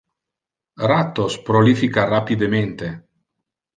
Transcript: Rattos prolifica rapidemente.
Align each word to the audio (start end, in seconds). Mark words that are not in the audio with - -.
Rattos 0.91 1.33
prolifica 1.49 2.07
rapidemente. 2.13 2.87